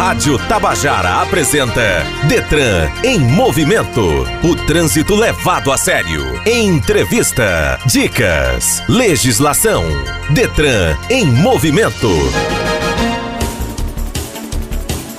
Rádio 0.00 0.38
Tabajara 0.48 1.20
apresenta 1.20 1.82
Detran 2.26 2.88
em 3.04 3.18
movimento. 3.18 4.00
O 4.42 4.56
trânsito 4.56 5.14
levado 5.14 5.70
a 5.70 5.76
sério. 5.76 6.22
Entrevista, 6.46 7.78
dicas, 7.84 8.82
legislação. 8.88 9.84
Detran 10.30 10.96
em 11.10 11.26
movimento. 11.26 12.08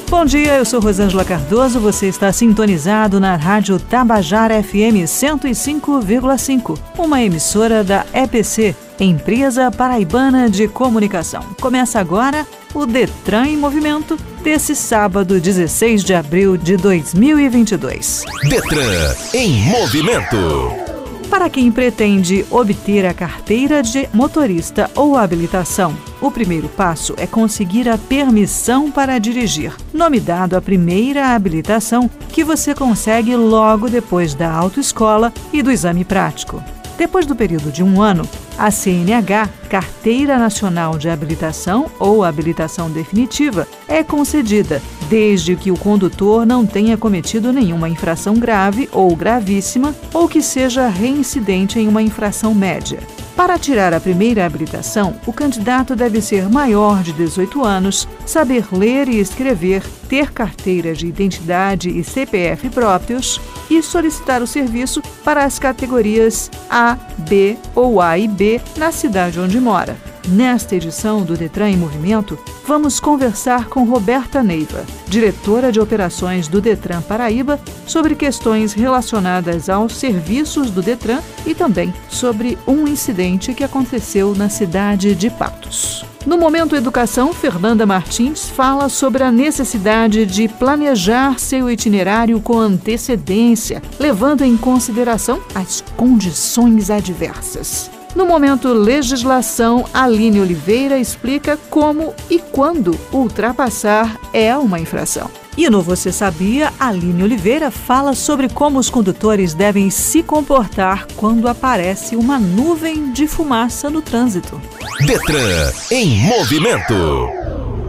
Bom 0.10 0.26
dia, 0.26 0.58
eu 0.58 0.66
sou 0.66 0.82
Rosângela 0.82 1.24
Cardoso. 1.24 1.80
Você 1.80 2.08
está 2.08 2.34
sintonizado 2.34 3.20
na 3.20 3.36
Rádio 3.36 3.78
Tabajara 3.78 4.64
FM 4.64 5.06
105,5, 5.06 6.80
uma 6.98 7.22
emissora 7.22 7.84
da 7.84 8.04
EPC, 8.16 8.76
Empresa 9.00 9.70
Paraibana 9.70 10.50
de 10.50 10.68
Comunicação. 10.68 11.44
Começa 11.62 12.00
agora 12.00 12.48
o 12.74 12.86
Detran 12.86 13.48
em 13.48 13.58
Movimento 13.58 14.18
desse 14.44 14.76
sábado, 14.76 15.40
16 15.40 16.04
de 16.04 16.14
abril 16.14 16.58
de 16.58 16.78
2022. 16.78 18.26
Detran 18.50 19.16
em 19.34 19.52
Movimento. 19.70 20.92
Para 21.30 21.50
quem 21.50 21.72
pretende 21.72 22.46
obter 22.52 23.06
a 23.06 23.14
carteira 23.14 23.82
de 23.82 24.10
motorista 24.14 24.92
ou 24.94 25.16
habilitação, 25.16 25.96
o 26.20 26.30
primeiro 26.30 26.68
passo 26.68 27.14
é 27.18 27.26
conseguir 27.26 27.88
a 27.88 27.98
permissão 27.98 28.92
para 28.92 29.18
dirigir, 29.18 29.74
nome 29.94 30.20
dado 30.20 30.58
à 30.58 30.62
primeira 30.62 31.34
habilitação 31.34 32.10
que 32.30 32.44
você 32.44 32.76
consegue 32.76 33.34
logo 33.36 33.90
depois 33.90 34.34
da 34.34 34.52
autoescola 34.52 35.34
e 35.54 35.64
do 35.64 35.72
exame 35.72 36.04
prático. 36.04 36.62
Depois 36.98 37.26
do 37.26 37.36
período 37.36 37.72
de 37.72 37.82
um 37.82 38.02
ano, 38.02 38.28
a 38.62 38.70
CNH, 38.70 39.50
Carteira 39.72 40.38
Nacional 40.38 40.96
de 40.96 41.10
Habilitação 41.10 41.90
ou 41.98 42.24
Habilitação 42.24 42.92
Definitiva, 42.92 43.68
é 43.88 44.04
concedida, 44.04 44.80
desde 45.10 45.56
que 45.56 45.72
o 45.72 45.78
condutor 45.78 46.46
não 46.46 46.64
tenha 46.64 46.96
cometido 46.96 47.52
nenhuma 47.52 47.90
infração 47.90 48.36
grave 48.36 48.88
ou 48.92 49.16
gravíssima 49.16 49.96
ou 50.14 50.30
que 50.30 50.44
seja 50.44 50.88
reincidente 50.88 51.80
em 51.80 51.88
uma 51.88 52.04
infração 52.04 52.54
média. 52.54 53.00
Para 53.42 53.58
tirar 53.58 53.92
a 53.92 54.00
primeira 54.00 54.46
habilitação, 54.46 55.20
o 55.26 55.34
candidato 55.34 55.96
deve 55.96 56.22
ser 56.22 56.48
maior 56.48 57.02
de 57.02 57.12
18 57.12 57.66
anos, 57.66 58.08
saber 58.24 58.68
ler 58.72 59.10
e 59.10 59.20
escrever, 59.20 59.82
ter 60.08 60.32
carteira 60.32 60.94
de 60.94 61.08
identidade 61.08 61.90
e 61.90 62.04
CPF 62.04 62.70
próprios 62.70 63.42
e 63.68 63.82
solicitar 63.82 64.44
o 64.44 64.48
serviço 64.48 65.02
para 65.24 65.44
as 65.44 65.58
categorias 65.58 66.52
A, 66.70 66.96
B 67.18 67.58
ou 67.74 68.00
A 68.00 68.16
e 68.16 68.28
B 68.28 68.62
na 68.78 68.92
cidade 68.92 69.40
onde 69.40 69.60
mora. 69.60 70.11
Nesta 70.28 70.76
edição 70.76 71.24
do 71.24 71.36
Detran 71.36 71.70
em 71.70 71.78
Movimento, 71.78 72.38
vamos 72.68 73.00
conversar 73.00 73.68
com 73.68 73.84
Roberta 73.84 74.44
Neiva, 74.44 74.86
diretora 75.08 75.72
de 75.72 75.80
operações 75.80 76.48
do 76.48 76.62
Detran 76.62 77.02
Paraíba, 77.02 77.60
sobre 77.88 78.16
questões 78.16 78.74
relacionadas 78.74 79.68
aos 79.68 79.96
serviços 79.96 80.70
do 80.70 80.82
Detran 80.82 81.22
e 81.46 81.56
também 81.56 81.94
sobre 82.08 82.58
um 82.68 82.88
incidente 82.88 83.54
que 83.54 83.64
aconteceu 83.64 84.36
na 84.36 84.48
cidade 84.48 85.16
de 85.16 85.30
Patos. 85.30 86.06
No 86.24 86.38
Momento 86.38 86.76
Educação, 86.76 87.34
Fernanda 87.34 87.84
Martins 87.84 88.48
fala 88.48 88.90
sobre 88.90 89.24
a 89.24 89.32
necessidade 89.32 90.24
de 90.28 90.48
planejar 90.48 91.40
seu 91.40 91.68
itinerário 91.68 92.40
com 92.40 92.60
antecedência, 92.60 93.82
levando 94.00 94.44
em 94.44 94.56
consideração 94.56 95.42
as 95.56 95.84
condições 95.98 96.92
adversas. 96.92 97.90
No 98.14 98.26
momento 98.26 98.74
Legislação, 98.74 99.86
Aline 99.94 100.42
Oliveira 100.42 101.00
explica 101.00 101.58
como 101.70 102.14
e 102.30 102.40
quando 102.40 103.00
ultrapassar 103.12 104.20
é 104.34 104.56
uma 104.58 104.80
infração. 104.80 105.30
E 105.58 105.70
no 105.70 105.82
Você 105.82 106.12
Sabia, 106.12 106.74
Aline 106.78 107.24
Oliveira 107.24 107.72
fala 107.72 108.14
sobre 108.14 108.50
como 108.50 108.80
os 108.80 108.90
condutores 108.90 109.54
devem 109.54 109.90
se 109.90 110.24
comportar 110.24 111.08
quando 111.16 111.48
aparece 111.48 112.18
uma 112.18 112.38
nuvem 112.38 113.14
de 113.14 113.28
fumaça 113.28 113.90
no 113.90 114.02
trânsito. 114.02 114.62
Detran 115.06 115.72
em 115.90 116.20
movimento. 116.20 116.94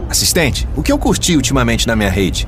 Assistente, 0.09 0.67
o 0.75 0.81
que 0.81 0.91
eu 0.91 0.97
curti 0.97 1.35
ultimamente 1.35 1.85
na 1.85 1.95
minha 1.95 2.09
rede? 2.09 2.47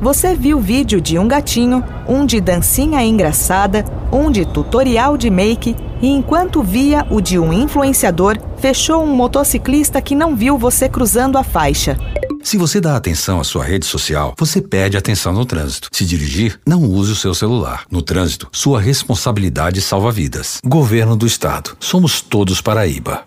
Você 0.00 0.34
viu 0.34 0.58
vídeo 0.58 1.00
de 1.00 1.16
um 1.16 1.28
gatinho, 1.28 1.84
um 2.08 2.26
de 2.26 2.40
dancinha 2.40 3.04
engraçada, 3.04 3.84
um 4.12 4.32
de 4.32 4.44
tutorial 4.44 5.16
de 5.16 5.30
make 5.30 5.76
e 6.02 6.08
enquanto 6.08 6.62
via 6.62 7.06
o 7.08 7.20
de 7.20 7.38
um 7.38 7.52
influenciador, 7.52 8.36
fechou 8.58 9.04
um 9.04 9.14
motociclista 9.14 10.02
que 10.02 10.14
não 10.14 10.36
viu 10.36 10.58
você 10.58 10.88
cruzando 10.88 11.38
a 11.38 11.44
faixa. 11.44 11.96
Se 12.42 12.56
você 12.56 12.80
dá 12.80 12.96
atenção 12.96 13.38
à 13.38 13.44
sua 13.44 13.64
rede 13.64 13.86
social, 13.86 14.34
você 14.36 14.60
perde 14.60 14.96
atenção 14.96 15.32
no 15.32 15.46
trânsito. 15.46 15.88
Se 15.92 16.04
dirigir, 16.04 16.58
não 16.66 16.82
use 16.82 17.12
o 17.12 17.16
seu 17.16 17.32
celular. 17.34 17.84
No 17.88 18.02
trânsito, 18.02 18.48
sua 18.50 18.80
responsabilidade 18.80 19.80
salva 19.80 20.10
vidas. 20.10 20.58
Governo 20.64 21.14
do 21.14 21.24
Estado. 21.24 21.76
Somos 21.78 22.20
todos 22.20 22.60
Paraíba. 22.60 23.24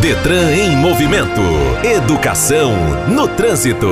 Detran 0.00 0.52
em 0.52 0.76
movimento. 0.76 1.40
Educação 1.82 2.72
no 3.08 3.26
trânsito. 3.26 3.86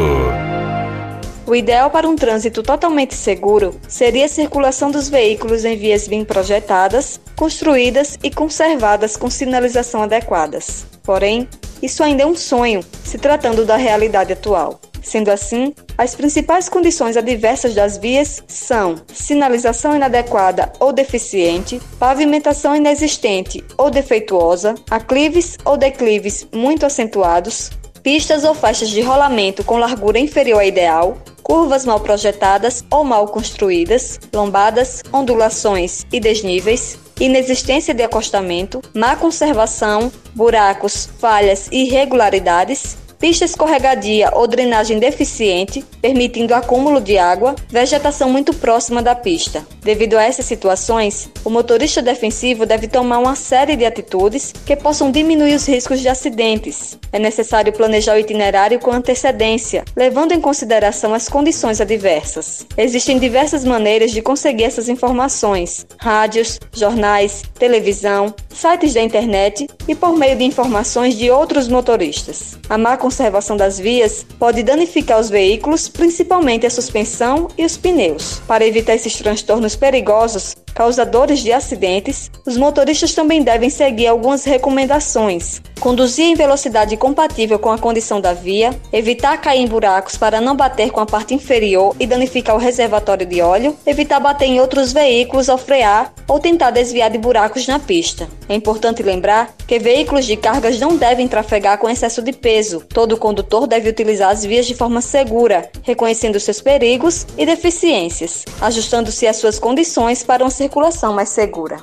O 1.49 1.57
ideal 1.57 1.89
para 1.89 2.07
um 2.07 2.15
trânsito 2.15 2.63
totalmente 2.63 3.15
seguro 3.15 3.81
seria 3.89 4.27
a 4.27 4.29
circulação 4.29 4.91
dos 4.91 5.09
veículos 5.09 5.65
em 5.65 5.79
vias 5.79 6.07
bem 6.07 6.23
projetadas, 6.23 7.19
construídas 7.35 8.19
e 8.23 8.31
conservadas 8.31 9.17
com 9.17 9.31
sinalização 9.31 10.03
adequadas. 10.03 10.85
Porém, 11.03 11.49
isso 11.83 12.05
ainda 12.05 12.23
é 12.23 12.27
um 12.27 12.37
sonho, 12.37 12.85
se 13.03 13.17
tratando 13.17 13.65
da 13.65 13.77
realidade 13.77 14.31
atual. 14.31 14.79
Sendo 15.03 15.31
assim, 15.31 15.73
as 15.97 16.15
principais 16.15 16.69
condições 16.69 17.17
adversas 17.17 17.75
das 17.75 17.97
vias 17.97 18.45
são 18.47 18.97
sinalização 19.11 19.97
inadequada 19.97 20.71
ou 20.79 20.93
deficiente, 20.93 21.81
pavimentação 21.99 22.77
inexistente 22.77 23.65
ou 23.79 23.91
defeituosa, 23.91 24.75
aclives 24.91 25.57
ou 25.65 25.79
declives 25.79 26.47
muito 26.53 26.85
acentuados, 26.85 27.71
pistas 28.03 28.45
ou 28.45 28.55
faixas 28.55 28.91
de 28.91 29.01
rolamento 29.01 29.65
com 29.65 29.79
largura 29.79 30.19
inferior 30.19 30.61
à 30.61 30.67
ideal, 30.67 31.19
curvas 31.43 31.85
mal 31.85 32.01
projetadas 32.01 32.85
ou 32.91 33.05
mal 33.05 33.27
construídas, 33.29 34.19
lombadas, 34.33 35.03
ondulações 35.13 36.05
e 36.13 36.21
desníveis, 36.21 36.99
inexistência 37.21 37.95
de 37.95 38.03
acostamento, 38.03 38.83
má 38.95 39.17
conservação, 39.17 40.13
buracos, 40.35 41.09
falhas 41.19 41.69
e 41.73 41.87
irregularidades, 41.87 42.97
pista 43.19 43.45
escorregadia 43.45 44.31
ou 44.33 44.47
drenagem 44.47 44.99
deficiente, 44.99 45.85
permitindo 46.01 46.55
acúmulo 46.55 47.01
de 47.01 47.19
água, 47.19 47.55
vegetação 47.69 48.31
muito 48.31 48.55
próxima 48.55 49.03
da 49.03 49.15
pista. 49.15 49.67
Devido 49.83 50.17
a 50.17 50.23
essas 50.23 50.45
situações, 50.45 51.29
o 51.45 51.51
motorista 51.51 52.01
defensivo 52.01 52.65
deve 52.65 52.87
tomar 52.87 53.19
uma 53.19 53.35
série 53.35 53.77
de 53.77 53.85
atitudes 53.85 54.53
que 54.65 54.77
possam 54.77 55.11
diminuir 55.11 55.55
os 55.55 55.67
riscos 55.67 56.01
de 56.01 56.09
acidentes. 56.09 56.99
É 57.13 57.19
necessário 57.19 57.73
planejar 57.73 58.15
o 58.15 58.19
itinerário 58.19 58.79
com 58.79 58.93
antecedência, 58.93 59.85
levando 59.97 60.33
em 60.33 60.41
consideração 60.41 61.15
as 61.15 61.29
condições 61.29 61.81
adversas. 61.81 62.67
Existem 62.77 63.19
diversas 63.19 63.65
maneiras 63.65 64.11
de 64.11 64.23
conseguir 64.23 64.65
essas 64.65 64.89
informações: 64.89 65.87
rádios, 65.99 66.61
jornais, 66.73 67.43
televisão, 67.59 68.35
sites 68.51 68.95
da 68.95 69.03
internet 69.03 69.67
e 69.87 69.95
por 69.95 70.17
meio 70.17 70.37
de 70.37 70.45
informações 70.45 71.17
de 71.17 71.31
outros 71.31 71.67
motoristas. 71.67 72.59
A 72.69 72.77
má 72.77 72.97
conservação 73.09 73.57
das 73.57 73.79
vias 73.79 74.27
pode 74.39 74.63
danificar 74.63 75.19
os 75.19 75.31
veículos, 75.31 75.89
principalmente 75.89 76.67
a 76.67 76.71
suspensão 76.71 77.49
e 77.57 77.65
os 77.65 77.75
pneus. 77.75 78.43
Para 78.47 78.67
evitar 78.67 78.95
esses 78.95 79.17
transtornos 79.17 79.75
perigosos, 79.75 80.55
causadores 80.79 81.41
de 81.41 81.53
acidentes, 81.53 82.31
os 82.47 82.57
motoristas 82.57 83.13
também 83.13 83.43
devem 83.43 83.69
seguir 83.69 84.07
algumas 84.07 84.45
recomendações. 84.45 85.61
Conduzir 85.81 86.27
em 86.27 86.37
velocidade 86.37 86.97
compatível 86.97 87.59
com 87.59 87.71
a 87.71 87.79
condição 87.79 88.21
da 88.21 88.33
via, 88.33 88.71
evitar 88.93 89.37
cair 89.39 89.61
em 89.61 89.67
buracos 89.67 90.17
para 90.17 90.41
não 90.41 90.55
bater 90.55 90.91
com 90.91 91.01
a 91.01 91.07
parte 91.07 91.35
inferior 91.35 91.97
e 91.99 92.07
danificar 92.07 92.55
o 92.55 92.61
reservatório 92.61 93.27
de 93.27 93.41
óleo, 93.41 93.77
evitar 93.85 94.21
bater 94.21 94.47
em 94.47 94.61
outros 94.61 94.93
veículos 94.93 95.49
ao 95.49 95.59
frear 95.59 96.13
ou 96.29 96.39
tentar 96.39 96.71
desviar 96.71 97.11
de 97.11 97.19
buracos 97.19 97.67
na 97.67 97.81
pista. 97.81 98.29
É 98.49 98.55
importante 98.55 99.03
lembrar 99.03 99.55
que 99.67 99.79
veículos 99.79 100.27
de 100.27 100.37
cargas 100.37 100.81
não 100.81 100.97
devem 100.97 101.29
trafegar 101.29 101.79
com 101.79 101.89
excesso 101.89 102.23
de 102.23 102.33
peso. 102.33 102.85
Todo 102.89 103.17
condutor 103.17 103.67
deve 103.67 103.91
utilizar 103.91 104.31
as 104.31 104.45
vias 104.45 104.67
de 104.67 104.75
forma 104.75 105.01
segura, 105.01 105.71
reconhecendo 105.83 106.41
seus 106.41 106.61
perigos 106.61 107.27
e 107.37 107.45
deficiências, 107.45 108.45
ajustando-se 108.61 109.27
às 109.27 109.37
suas 109.37 109.59
condições 109.59 110.23
para 110.23 110.43
uma 110.43 110.51
circulação 110.69 111.15
mais 111.15 111.31
segura. 111.31 111.79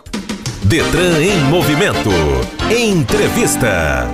Detran 0.66 1.20
em 1.20 1.40
movimento. 1.50 2.12
Entrevista. 2.72 4.08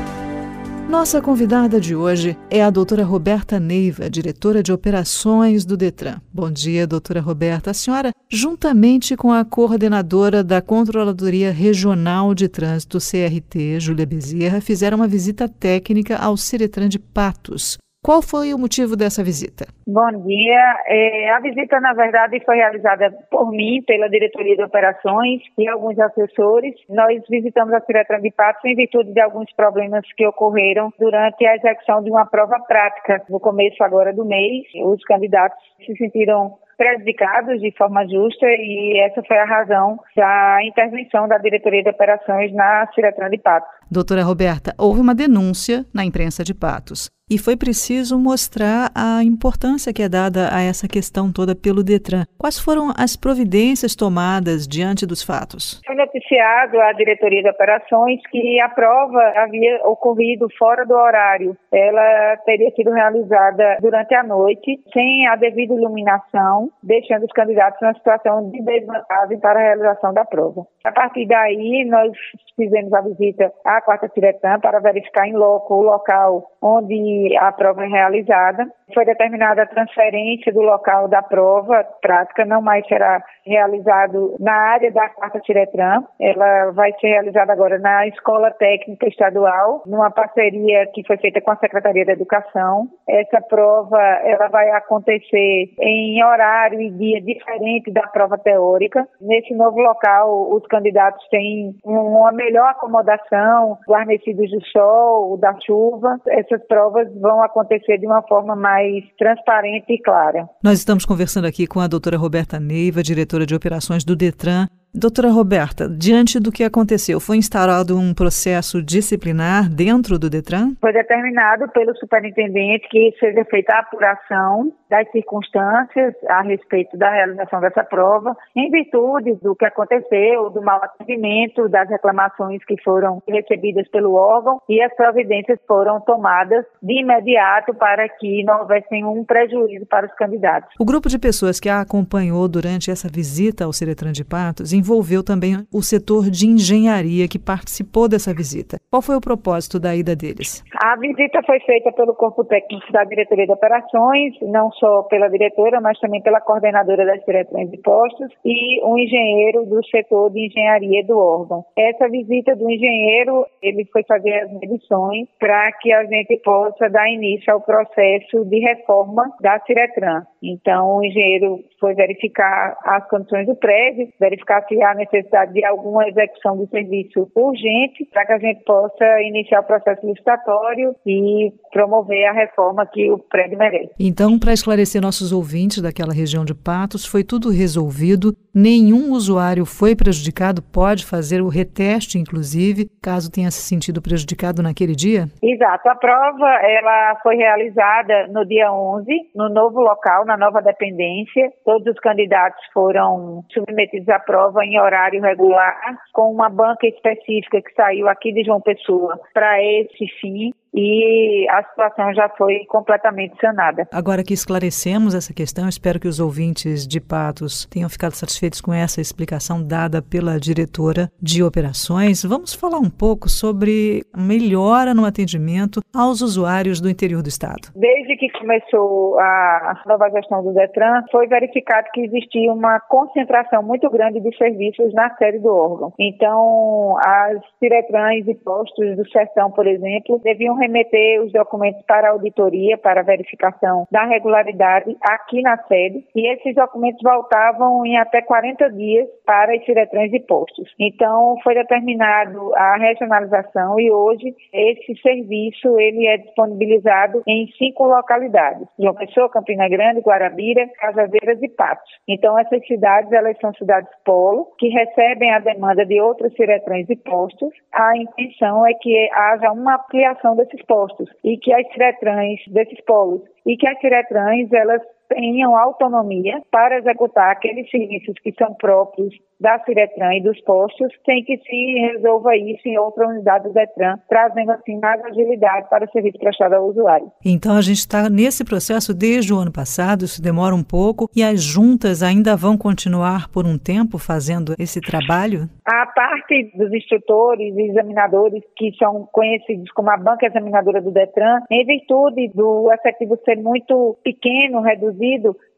Nossa 0.90 1.22
convidada 1.22 1.80
de 1.80 1.94
hoje 1.94 2.38
é 2.50 2.64
a 2.64 2.70
doutora 2.70 3.04
Roberta 3.04 3.60
Neiva, 3.60 4.10
diretora 4.10 4.64
de 4.64 4.72
operações 4.72 5.66
do 5.66 5.76
Detran. 5.76 6.22
Bom 6.34 6.50
dia, 6.50 6.88
doutora 6.88 7.20
Roberta. 7.20 7.72
A 7.72 7.74
senhora, 7.74 8.12
juntamente 8.30 9.18
com 9.18 9.34
a 9.34 9.44
coordenadora 9.44 10.42
da 10.42 10.62
Controladoria 10.62 11.52
Regional 11.52 12.34
de 12.34 12.48
Trânsito, 12.48 12.98
CRT, 12.98 13.78
Júlia 13.78 14.06
Bezerra, 14.06 14.62
fizeram 14.62 14.98
uma 14.98 15.08
visita 15.08 15.50
técnica 15.50 16.16
ao 16.16 16.38
Ciretran 16.38 16.88
de 16.88 16.98
Patos, 16.98 17.78
Qual 18.04 18.20
foi 18.24 18.52
o 18.52 18.58
motivo 18.58 18.96
dessa 18.96 19.24
visita? 19.24 19.68
Bom 19.86 20.10
dia. 20.26 20.84
É, 20.88 21.30
a 21.34 21.40
visita, 21.40 21.80
na 21.80 21.94
verdade, 21.94 22.42
foi 22.44 22.56
realizada 22.56 23.12
por 23.30 23.52
mim, 23.52 23.84
pela 23.86 24.10
diretoria 24.10 24.56
de 24.56 24.64
operações 24.64 25.40
e 25.56 25.68
alguns 25.68 26.00
assessores. 26.00 26.74
Nós 26.90 27.22
visitamos 27.30 27.72
a 27.76 27.82
Ciretran 27.82 28.20
de 28.20 28.32
Patos 28.32 28.66
em 28.66 28.74
virtude 28.74 29.14
de 29.14 29.22
alguns 29.22 29.54
problemas 29.54 30.02
que 30.18 30.26
ocorreram 30.26 30.92
durante 30.98 31.46
a 31.46 31.56
execução 31.56 32.02
de 32.02 32.10
uma 32.10 32.26
prova 32.26 32.60
prática 32.62 33.24
no 33.30 33.40
começo 33.40 33.84
agora 33.84 34.12
do 34.12 34.26
mês. 34.26 34.66
Os 34.84 35.04
candidatos 35.04 35.60
se 35.86 35.96
sentiram 35.96 36.58
prejudicados 36.76 37.62
de 37.62 37.72
forma 37.78 38.04
justa 38.08 38.48
e 38.48 38.98
essa 38.98 39.22
foi 39.28 39.38
a 39.38 39.46
razão 39.46 40.00
da 40.16 40.58
intervenção 40.64 41.28
da 41.28 41.38
diretoria 41.38 41.84
de 41.84 41.90
operações 41.92 42.52
na 42.52 42.88
Ciretran 42.96 43.30
de 43.30 43.38
Patos. 43.38 43.70
Doutora 43.92 44.24
Roberta, 44.24 44.74
houve 44.80 45.00
uma 45.00 45.14
denúncia 45.14 45.86
na 45.94 46.04
imprensa 46.04 46.44
de 46.44 46.56
Patos 46.56 47.12
e 47.32 47.38
foi 47.38 47.56
preciso 47.56 48.20
mostrar 48.20 48.92
a 48.94 49.24
importância 49.24 49.94
que 49.94 50.04
é 50.04 50.10
dada 50.10 50.50
a 50.52 50.62
essa 50.62 50.86
questão 50.86 51.32
toda 51.32 51.56
pelo 51.56 51.82
Detran. 51.82 52.26
Quais 52.38 52.60
foram 52.60 52.92
as 52.98 53.16
providências 53.16 53.96
tomadas 53.96 54.68
diante 54.68 55.06
dos 55.06 55.24
fatos? 55.24 55.80
Foi 55.86 55.96
noticiado 55.96 56.78
à 56.82 56.92
diretoria 56.92 57.42
de 57.42 57.50
operações 57.50 58.20
que 58.30 58.60
a 58.60 58.68
prova 58.68 59.22
havia 59.38 59.80
ocorrido 59.86 60.48
fora 60.60 60.86
do 60.86 60.94
horário. 60.94 61.56
Ela 61.72 62.36
teria 62.44 62.70
sido 62.72 62.92
realizada 62.92 63.78
durante 63.80 64.14
a 64.14 64.24
noite, 64.24 64.82
sem 64.92 65.26
a 65.28 65.38
devida 65.38 65.74
iluminação, 65.74 66.70
deixando 66.84 67.24
os 67.24 67.32
candidatos 67.32 67.80
na 67.80 67.94
situação 67.94 68.50
de 68.50 68.62
desvantagem 68.62 69.40
para 69.40 69.58
a 69.58 69.64
realização 69.64 70.14
da 70.14 70.26
prova. 70.26 70.66
A 70.84 70.92
partir 70.92 71.26
daí, 71.28 71.86
nós 71.86 72.12
fizemos 72.58 72.92
a 72.92 73.00
visita 73.02 73.54
à 73.64 73.80
quarta 73.82 74.10
Tiretã 74.10 74.60
para 74.60 74.82
verificar 74.82 75.26
em 75.26 75.34
loco 75.34 75.76
o 75.76 75.82
local 75.82 76.44
onde 76.62 77.21
a 77.38 77.52
prova 77.52 77.84
é 77.84 77.88
realizada. 77.88 78.72
Foi 78.94 79.06
determinada 79.06 79.64
a 79.64 79.68
transferência 79.68 80.52
do 80.54 80.62
local 80.62 81.08
da 81.08 81.22
prova 81.22 81.84
prática, 82.02 82.46
não 82.46 82.62
mais 82.62 82.86
será 82.88 83.24
realizado 83.46 84.36
na 84.40 84.54
área 84.54 84.92
da 84.92 85.10
quarta 85.10 85.40
Tiretran. 85.40 86.04
Ela 86.20 86.72
vai 86.72 86.92
ser 87.00 87.08
realizada 87.08 87.52
agora 87.52 87.80
na 87.80 88.08
Escola 88.08 88.52
Técnica 88.52 89.08
Estadual, 89.08 89.84
numa 89.86 90.12
parceria 90.12 90.88
que 90.94 91.06
foi 91.06 91.18
feita 91.18 91.42
com 91.42 91.52
a 91.52 91.58
Secretaria 91.58 92.06
da 92.06 92.14
Educação. 92.14 92.88
Essa 93.08 93.42
prova 93.42 94.00
ela 94.24 94.48
vai 94.48 94.70
acontecer 94.72 95.74
em 95.80 96.24
horário 96.24 96.82
e 96.82 96.92
dia 96.92 97.22
diferente 97.22 97.92
da 97.92 98.08
prova 98.08 98.38
teórica. 98.38 99.08
Nesse 99.20 99.54
novo 99.54 99.80
local, 99.80 100.52
os 100.54 100.66
candidatos 100.68 101.26
têm 101.30 101.76
uma 101.84 102.32
melhor 102.32 102.70
acomodação, 102.70 103.78
guarnecidos 103.88 104.50
do 104.52 104.62
sol, 104.68 105.38
da 105.38 105.56
chuva. 105.66 106.20
Essas 106.28 106.66
provas 106.68 107.08
vão 107.20 107.44
acontecer 107.44 107.98
de 107.98 108.06
uma 108.06 108.22
forma 108.24 108.56
mais 108.56 108.81
transparente 109.18 109.94
e 109.94 110.02
clara. 110.02 110.48
Nós 110.64 110.80
estamos 110.80 111.06
conversando 111.06 111.46
aqui 111.46 111.68
com 111.68 111.80
a 111.80 111.88
doutora 111.88 112.18
Roberta 112.18 112.60
Neiva, 112.60 113.04
diretora 113.04 113.46
de 113.46 113.56
operações 113.56 114.04
do 114.04 114.16
Detran. 114.16 114.68
Doutora 114.94 115.30
Roberta, 115.30 115.88
diante 115.88 116.38
do 116.38 116.52
que 116.52 116.66
aconteceu, 116.66 117.22
foi 117.22 117.38
instaurado 117.38 117.98
um 117.98 118.14
processo 118.14 118.84
disciplinar 118.84 119.70
dentro 119.70 120.20
do 120.20 120.30
Detran? 120.30 120.74
Foi 120.82 120.92
determinado 120.92 121.70
pelo 121.70 121.96
superintendente 121.96 122.90
que 122.90 123.16
seja 123.18 123.46
feita 123.46 123.74
a 123.74 123.80
apuração 123.80 124.74
das 124.90 125.10
circunstâncias 125.12 126.14
a 126.28 126.42
respeito 126.42 126.98
da 126.98 127.10
realização 127.10 127.62
dessa 127.62 127.86
prova, 127.86 128.36
em 128.54 128.70
virtude 128.70 129.36
do 129.36 129.56
que 129.56 129.64
aconteceu, 129.64 130.50
do 130.50 130.62
mau 130.62 130.84
atendimento, 130.84 131.70
das 131.70 131.90
reclamações 131.90 132.62
que 132.66 132.76
foram 132.84 133.24
recebidas 133.26 133.88
pelo 133.90 134.14
órgão 134.16 134.62
e 134.68 134.82
as 134.82 134.94
providências 134.94 135.58
foram 135.66 136.02
tomadas 136.02 136.66
de 136.84 137.00
imediato 137.00 137.74
para 137.76 138.10
que 138.10 138.44
não 138.44 138.60
houvesse 138.60 138.88
nenhum 138.92 139.24
prejuízo 139.24 139.86
para 139.86 140.06
os 140.06 140.14
candidatos. 140.16 140.76
O 140.78 140.84
grupo 140.84 141.08
de 141.08 141.18
pessoas 141.18 141.62
que 141.62 141.70
a 141.70 141.80
acompanhou 141.80 142.50
durante 142.50 142.92
essa 142.92 143.08
visita 143.08 143.64
ao 143.64 143.72
Ciretran 143.72 144.12
de 144.12 144.26
Patos 144.26 144.74
envolveu 144.82 145.24
também 145.24 145.54
o 145.72 145.82
setor 145.82 146.30
de 146.30 146.48
engenharia 146.48 147.28
que 147.28 147.38
participou 147.38 148.10
dessa 148.10 148.34
visita. 148.34 148.78
Qual 148.90 149.02
foi 149.02 149.16
o 149.16 149.22
propósito 149.22 149.80
da 149.80 149.96
ida 149.96 150.16
deles? 150.16 150.64
A 150.84 150.96
visita 150.98 151.42
foi 151.46 151.60
feita 151.60 151.92
pelo 151.92 152.16
corpo 152.16 152.44
técnico 152.44 152.92
da 152.92 153.04
Diretoria 153.04 153.46
de 153.46 153.54
Operações, 153.54 154.34
não 154.42 154.72
só 154.72 155.04
pela 155.04 155.30
diretora, 155.30 155.80
mas 155.80 156.00
também 156.00 156.22
pela 156.22 156.42
coordenadora 156.42 157.06
das 157.06 157.24
direções 157.24 157.70
de 157.70 157.78
postos 157.78 158.32
e 158.44 158.84
um 158.84 158.98
engenheiro 158.98 159.66
do 159.66 159.86
setor 159.86 160.32
de 160.32 160.48
engenharia 160.48 161.06
do 161.06 161.18
órgão. 161.18 161.64
Essa 161.78 162.10
visita 162.10 162.56
do 162.56 162.70
engenheiro, 162.70 163.46
ele 163.62 163.86
foi 163.94 164.04
fazer 164.04 164.34
as 164.42 164.52
medições 164.54 165.28
para 165.40 165.72
que 165.74 165.94
a 165.94 166.04
gente 166.06 166.38
possa 166.44 166.90
dar 166.90 167.08
início 167.08 167.54
ao 167.54 167.62
processo 167.62 168.44
de 168.46 168.60
reforma 168.60 169.32
da 169.40 169.60
Ciretran. 169.60 170.24
Então, 170.42 170.98
o 170.98 171.04
engenheiro 171.04 171.60
foi 171.80 171.94
verificar 171.94 172.78
as 172.84 173.08
condições 173.08 173.46
do 173.46 173.56
prédio, 173.56 174.10
verificar 174.20 174.66
se 174.72 174.82
há 174.82 174.96
necessidade 174.96 175.54
de 175.54 175.66
alguma 175.66 176.08
execução 176.08 176.56
do 176.56 176.68
serviço 176.70 177.30
urgente 177.36 178.06
para 178.12 178.26
que 178.26 178.32
a 178.32 178.40
gente 178.40 178.64
possa 178.64 179.22
iniciar 179.22 179.60
o 179.60 179.64
processo 179.64 180.06
licitatório 180.08 180.96
e 181.06 181.52
promover 181.72 182.26
a 182.28 182.32
reforma 182.32 182.86
que 182.86 183.12
o 183.12 183.18
prédio 183.18 183.58
merece. 183.58 183.92
Então, 184.00 184.40
para 184.40 184.54
esclarecer 184.54 185.02
nossos 185.02 185.34
ouvintes 185.34 185.82
daquela 185.82 186.14
região 186.14 186.46
de 186.46 186.54
Patos, 186.54 187.06
foi 187.06 187.24
tudo 187.24 187.50
resolvido, 187.50 188.34
nenhum 188.54 189.12
usuário 189.12 189.66
foi 189.66 189.96
prejudicado, 189.96 190.62
pode 190.62 191.06
fazer 191.06 191.42
o 191.42 191.48
reteste, 191.48 192.18
inclusive, 192.18 192.90
caso 193.02 193.32
tenha 193.32 193.52
se 193.52 193.62
sentido 193.62 194.02
prejudicado 194.02 194.62
naquele 194.62 194.96
dia? 194.96 195.26
Exato, 195.42 195.90
a 195.90 195.96
prova 195.96 196.48
ela 196.62 197.20
foi 197.24 197.36
realizada 197.36 198.28
no 198.28 198.46
dia 198.46 198.72
11, 198.72 199.08
no 199.36 199.50
novo 199.50 199.80
local, 199.82 200.26
na 200.26 200.38
nova 200.38 200.62
dependência. 200.62 201.52
Todos 201.66 201.88
os 201.88 202.00
candidatos 202.00 202.62
foram 202.74 203.44
submetidos 203.52 204.10
à 204.10 204.20
prova 204.20 204.66
em 204.66 204.80
horário 204.80 205.22
regular, 205.22 205.80
com 206.14 206.32
uma 206.32 206.50
banca 206.50 206.88
específica 206.88 207.62
que 207.62 207.74
saiu 207.74 208.08
aqui 208.08 208.34
de 208.34 208.44
João 208.44 208.62
Pessoa 208.62 209.20
para 209.34 209.62
esse 209.64 210.08
fim 210.20 210.52
e 210.74 211.48
a 211.50 211.64
situação 211.64 212.14
já 212.14 212.30
foi 212.38 212.66
completamente 212.68 213.36
sanada. 213.40 213.88
Agora 213.92 214.24
que 214.24 214.34
esclarecemos 214.34 215.14
essa 215.14 215.34
questão, 215.34 215.68
espero 215.68 216.00
que 216.00 216.08
os 216.08 216.20
ouvintes 216.20 216.88
de 216.88 217.02
Patos 217.02 217.66
tenham 217.66 217.90
ficado 217.90 218.14
satisfeitos 218.14 218.62
com 218.62 218.74
essa 218.74 219.02
explicação 219.02 219.62
dada 219.62 220.02
pela 220.02 220.40
diretora 220.40 221.10
de 221.22 221.44
operações. 221.44 222.24
Vamos 222.24 222.54
falar 222.54 222.80
um 222.80 222.90
pouco 222.90 223.30
sobre 223.30 224.04
melhora 224.16 224.94
no 224.94 225.06
atendimento 225.06 225.82
aos 225.94 226.22
usuários 226.22 226.80
do 226.80 226.90
interior 226.90 227.22
do 227.22 227.30
estado. 227.30 227.70
Desde 227.76 228.16
que 228.16 228.30
começou 228.40 229.20
a 229.20 229.82
nova 229.86 230.10
gestão 230.10 230.44
do 230.44 230.54
Detran, 230.54 231.04
foi 231.12 231.28
verificado 231.28 231.88
que 231.94 232.02
existia 232.02 232.52
uma 232.52 232.80
concentração 232.80 233.62
muito 233.64 233.90
grande 233.90 234.20
de 234.20 234.36
serviços 234.38 234.94
na 234.94 235.14
sede 235.18 235.40
do 235.40 235.50
órgão. 235.50 235.94
Então, 236.00 236.96
as 237.04 237.40
diretrãs 237.62 238.28
e 238.28 238.36
postos 238.36 238.96
do 238.96 239.10
sertão, 239.10 239.52
por 239.52 239.68
exemplo, 239.68 240.20
deviam 240.24 240.61
remeter 240.62 241.24
os 241.24 241.32
documentos 241.32 241.82
para 241.88 242.12
auditoria, 242.12 242.78
para 242.78 243.02
verificação 243.02 243.88
da 243.92 244.06
regularidade 244.06 244.96
aqui 245.02 245.42
na 245.42 245.58
sede, 245.64 246.06
e 246.16 246.32
esses 246.34 246.54
documentos 246.56 247.02
voltavam 247.04 247.86
em 247.86 247.98
até 247.98 248.22
40 248.22 248.70
dias 248.72 249.08
para 249.26 249.56
os 249.56 249.66
diretrãs 249.66 250.14
e 250.14 250.20
postos. 250.20 250.72
Então, 250.80 251.36
foi 251.44 251.56
determinado 251.56 252.54
a 252.56 252.76
regionalização 252.78 253.80
e 253.80 253.92
hoje 253.92 254.36
esse 254.54 255.02
serviço 255.02 255.80
ele 255.80 256.06
é 256.06 256.18
disponibilizado 256.18 257.24
em 257.28 257.48
cinco 257.58 257.86
localidades: 257.86 258.68
João 258.80 258.94
Pessoa, 258.94 259.30
Campina 259.30 259.68
Grande, 259.68 260.02
Guarabira, 260.02 260.68
Casaveiras 260.80 261.42
e 261.42 261.50
Patos. 261.50 261.92
Então, 262.08 262.38
essas 262.38 262.66
cidades 262.68 263.12
elas 263.12 263.38
são 263.40 263.54
cidades 263.54 263.90
polo 264.06 264.48
que 264.60 264.68
recebem 264.70 265.34
a 265.34 265.40
demanda 265.40 265.86
de 265.86 266.00
outros 266.00 266.34
diretrãs 266.34 266.90
e 266.90 266.96
postos. 266.96 267.54
A 267.74 267.98
intenção 267.98 268.66
é 268.66 268.74
que 268.74 269.10
haja 269.14 269.52
uma 269.52 269.76
ampliação 269.76 270.36
desse 270.36 270.51
desses 270.52 270.66
postos 270.66 271.10
e 271.24 271.38
que 271.38 271.54
as 271.54 271.68
diretrãs 271.70 272.40
desses 272.48 272.80
polos 272.86 273.22
e 273.46 273.56
que 273.58 273.68
as 273.68 273.80
diretrãs 273.80 274.52
elas 274.52 274.82
tenham 275.14 275.58
autonomia 275.58 276.42
para 276.50 276.78
executar 276.78 277.32
aqueles 277.32 277.70
serviços 277.70 278.16
que 278.24 278.34
são 278.38 278.54
próprios 278.54 279.14
da 279.42 279.60
Ciretran 279.66 280.14
e 280.14 280.22
dos 280.22 280.40
postos, 280.42 280.94
sem 281.04 281.24
que 281.24 281.36
se 281.38 281.74
resolva 281.92 282.36
isso 282.38 282.62
em 282.64 282.78
outra 282.78 283.08
unidade 283.08 283.46
do 283.46 283.54
Detran, 283.54 283.98
trazendo 284.08 284.52
assim 284.52 284.80
mais 284.80 285.04
agilidade 285.04 285.68
para 285.68 285.86
o 285.86 285.92
serviço 285.92 286.20
prestado 286.20 286.54
ao 286.54 286.68
usuário. 286.68 287.12
Então 287.26 287.58
a 287.58 287.62
gente 287.62 287.80
está 287.80 288.08
nesse 288.08 288.46
processo 288.46 288.94
desde 288.94 289.34
o 289.34 289.38
ano 289.38 289.52
passado, 289.52 290.06
isso 290.06 290.22
demora 290.22 290.54
um 290.54 290.64
pouco, 290.64 291.10
e 291.16 291.24
as 291.24 291.42
juntas 291.42 292.04
ainda 292.04 292.36
vão 292.36 292.56
continuar 292.56 293.30
por 293.30 293.48
um 293.48 293.58
tempo 293.58 293.98
fazendo 293.98 294.54
esse 294.60 294.80
trabalho? 294.80 295.50
A 295.66 295.88
parte 295.88 296.52
dos 296.56 296.72
instrutores 296.72 297.58
e 297.58 297.64
examinadores 297.64 298.44
que 298.56 298.72
são 298.78 299.10
conhecidos 299.12 299.72
como 299.72 299.90
a 299.90 299.98
banca 299.98 300.28
examinadora 300.28 300.80
do 300.82 300.92
Detran, 300.92 301.40
em 301.50 301.66
virtude 301.66 302.28
do 302.36 302.72
efetivo 302.72 303.18
ser 303.26 303.38
muito 303.38 303.98
pequeno, 304.04 304.62
reduzido, 304.62 305.01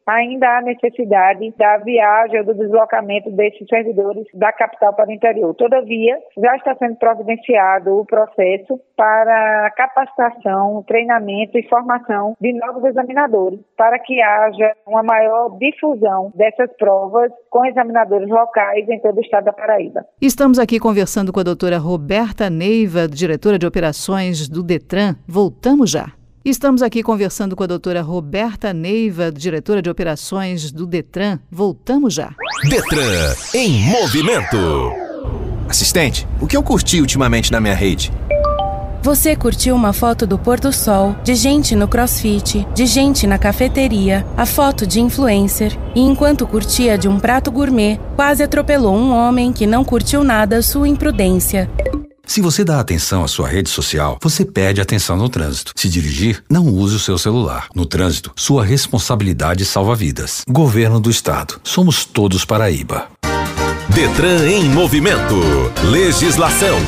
ainda 0.06 0.58
há 0.58 0.62
necessidade 0.62 1.54
da 1.58 1.78
viagem 1.78 2.40
ou 2.40 2.46
do 2.46 2.54
deslocamento 2.54 3.32
desses 3.32 3.68
servidores 3.68 4.26
da 4.34 4.52
capital 4.52 4.94
para 4.94 5.10
o 5.10 5.12
interior. 5.12 5.54
Todavia, 5.56 6.18
já 6.38 6.56
está 6.56 6.76
sendo 6.76 6.96
providenciado 6.96 7.98
o 7.98 8.06
processo 8.06 8.80
para 8.96 9.72
capacitação, 9.76 10.84
treinamento 10.88 11.58
e 11.58 11.68
formação 11.68 12.36
de 12.40 12.54
novos 12.54 12.84
examinadores, 12.86 13.60
para 13.78 14.00
que 14.00 14.22
haja 14.22 14.74
uma 14.88 15.04
maior 15.04 15.58
difusão 15.58 16.32
dessas 16.36 16.72
provas 16.78 17.32
com 17.50 17.66
examinadores 17.66 18.30
locais 18.30 18.88
em 18.90 19.00
todo 19.00 19.18
o 19.18 19.22
estado 19.22 19.46
da 19.46 19.54
Paraíba. 19.54 20.06
Estamos 20.22 20.60
aqui 20.60 20.80
conversando 20.80 21.32
com 21.32 21.40
a 21.40 21.44
doutora 21.44 21.78
Roberta 21.78 22.50
Neiva, 22.50 23.08
diretora 23.08 23.58
de 23.58 23.66
operações 23.66 24.50
do 24.50 24.64
Detran. 24.64 25.16
Voltamos 25.28 25.92
já. 25.92 26.23
Estamos 26.46 26.82
aqui 26.82 27.02
conversando 27.02 27.56
com 27.56 27.64
a 27.64 27.68
doutora 27.68 28.02
Roberta 28.02 28.74
Neiva, 28.74 29.32
diretora 29.32 29.82
de 29.82 29.90
operações 29.90 30.74
do 30.74 30.86
Detran. 30.86 31.40
Voltamos 31.50 32.14
já. 32.14 32.36
Detran 32.70 33.34
em 33.54 33.80
movimento. 33.84 34.58
Assistente, 35.70 36.28
o 36.42 36.46
que 36.46 36.58
eu 36.58 36.62
curti 36.62 37.00
ultimamente 37.00 37.50
na 37.50 37.62
minha 37.62 37.74
rede? 37.74 38.12
Você 39.02 39.38
curtiu 39.38 39.74
uma 39.74 39.94
foto 39.94 40.28
do 40.28 40.38
pôr 40.38 40.60
do 40.60 40.74
sol, 40.74 41.16
de 41.24 41.34
gente 41.34 41.78
no 41.78 41.88
crossfit, 41.88 42.68
de 42.74 42.86
gente 42.86 43.26
na 43.26 43.38
cafeteria, 43.38 44.26
a 44.36 44.46
foto 44.46 44.86
de 44.86 45.00
influencer, 45.00 45.78
e 45.96 46.02
enquanto 46.02 46.46
curtia 46.46 46.98
de 46.98 47.08
um 47.08 47.22
prato 47.22 47.52
gourmet, 47.52 47.98
quase 48.18 48.44
atropelou 48.44 48.94
um 48.94 49.14
homem 49.14 49.54
que 49.54 49.66
não 49.66 49.86
curtiu 49.86 50.26
nada 50.26 50.62
sua 50.62 50.90
imprudência. 50.90 51.70
Se 52.26 52.42
você 52.42 52.64
dá 52.64 52.80
atenção 52.80 53.24
à 53.24 53.28
sua 53.28 53.48
rede 53.48 53.70
social, 53.70 54.18
você 54.22 54.46
perde 54.46 54.80
atenção 54.80 55.18
no 55.18 55.28
trânsito. 55.28 55.74
Se 55.76 55.90
dirigir, 55.90 56.42
não 56.50 56.68
use 56.68 56.96
o 56.96 57.00
seu 57.00 57.18
celular. 57.18 57.68
No 57.76 57.86
trânsito, 57.86 58.32
sua 58.36 58.64
responsabilidade 58.64 59.66
salva 59.66 59.94
vidas. 59.94 60.42
Governo 60.48 61.00
do 61.00 61.10
Estado. 61.10 61.60
Somos 61.64 62.06
todos 62.06 62.46
Paraíba. 62.46 63.08
Detran 63.90 64.48
em 64.48 64.64
movimento. 64.70 65.36
Legislação. 65.84 66.80